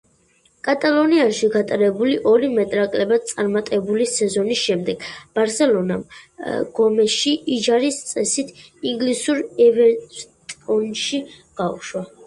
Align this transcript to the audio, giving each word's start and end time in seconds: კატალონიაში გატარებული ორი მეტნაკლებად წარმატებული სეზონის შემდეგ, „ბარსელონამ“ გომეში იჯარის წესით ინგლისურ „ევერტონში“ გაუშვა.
კატალონიაში 0.67 1.47
გატარებული 1.55 2.15
ორი 2.31 2.47
მეტნაკლებად 2.53 3.27
წარმატებული 3.31 4.07
სეზონის 4.13 4.63
შემდეგ, 4.69 5.05
„ბარსელონამ“ 5.41 6.03
გომეში 6.81 7.35
იჯარის 7.59 8.01
წესით 8.09 8.51
ინგლისურ 8.95 9.45
„ევერტონში“ 9.69 11.23
გაუშვა. 11.63 12.07